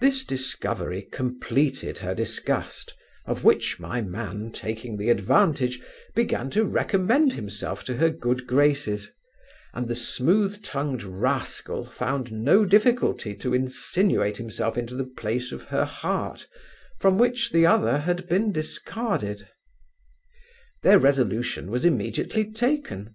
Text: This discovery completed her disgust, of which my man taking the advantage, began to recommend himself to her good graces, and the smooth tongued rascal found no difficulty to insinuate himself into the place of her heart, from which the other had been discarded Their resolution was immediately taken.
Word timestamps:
This 0.00 0.24
discovery 0.24 1.02
completed 1.02 1.98
her 1.98 2.14
disgust, 2.14 2.94
of 3.26 3.44
which 3.44 3.78
my 3.78 4.00
man 4.00 4.52
taking 4.52 4.96
the 4.96 5.10
advantage, 5.10 5.82
began 6.14 6.48
to 6.52 6.64
recommend 6.64 7.34
himself 7.34 7.84
to 7.84 7.96
her 7.98 8.08
good 8.08 8.46
graces, 8.46 9.12
and 9.74 9.86
the 9.86 9.94
smooth 9.94 10.62
tongued 10.62 11.02
rascal 11.02 11.84
found 11.84 12.32
no 12.32 12.64
difficulty 12.64 13.34
to 13.34 13.52
insinuate 13.52 14.38
himself 14.38 14.78
into 14.78 14.94
the 14.94 15.04
place 15.04 15.52
of 15.52 15.64
her 15.64 15.84
heart, 15.84 16.46
from 16.98 17.18
which 17.18 17.52
the 17.52 17.66
other 17.66 17.98
had 17.98 18.26
been 18.30 18.52
discarded 18.52 19.46
Their 20.82 20.98
resolution 20.98 21.70
was 21.70 21.84
immediately 21.84 22.50
taken. 22.50 23.14